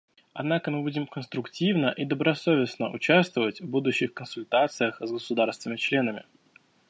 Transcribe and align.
Однако 0.33 0.71
мы 0.71 0.81
будем 0.81 1.05
конструктивно 1.05 1.93
и 1.95 2.05
добросовестно 2.05 2.89
участвовать 2.89 3.61
в 3.61 3.69
будущих 3.69 4.15
консультациях 4.15 4.99
с 4.99 5.11
государствами-членами. 5.11 6.25